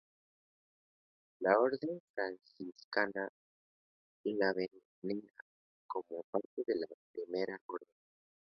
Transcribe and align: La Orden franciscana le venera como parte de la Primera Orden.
La 1.41 1.59
Orden 1.59 2.01
franciscana 2.15 3.29
le 4.23 4.69
venera 5.03 5.45
como 5.85 6.23
parte 6.31 6.63
de 6.65 6.75
la 6.75 6.87
Primera 7.13 7.61
Orden. 7.67 7.89